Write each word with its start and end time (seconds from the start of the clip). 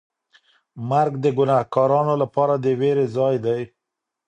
مرګ 0.89 1.13
د 1.23 1.25
ګناهکارانو 1.37 2.13
لپاره 2.21 2.53
د 2.57 2.65
وېرې 2.79 3.05
ځای 3.15 3.35
دی. 3.45 3.61